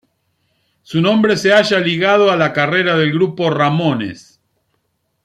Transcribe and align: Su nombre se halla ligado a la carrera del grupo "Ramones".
Su 0.81 0.99
nombre 0.99 1.37
se 1.37 1.53
halla 1.53 1.79
ligado 1.79 2.31
a 2.31 2.35
la 2.35 2.53
carrera 2.53 2.97
del 2.97 3.13
grupo 3.13 3.51
"Ramones". 3.51 4.41